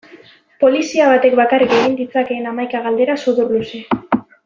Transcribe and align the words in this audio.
Polizia 0.63 1.09
batek 1.11 1.37
bakarrik 1.41 1.75
egin 1.81 1.95
ditzakeen 2.01 2.49
hamaika 2.53 2.85
galdera 2.89 3.19
sudurluze. 3.27 3.85